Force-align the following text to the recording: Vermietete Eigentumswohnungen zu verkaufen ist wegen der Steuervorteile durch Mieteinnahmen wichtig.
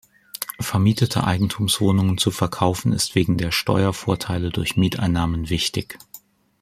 Vermietete 0.59 1.25
Eigentumswohnungen 1.25 2.17
zu 2.17 2.31
verkaufen 2.31 2.91
ist 2.91 3.13
wegen 3.13 3.37
der 3.37 3.51
Steuervorteile 3.51 4.49
durch 4.49 4.75
Mieteinnahmen 4.75 5.51
wichtig. 5.51 5.99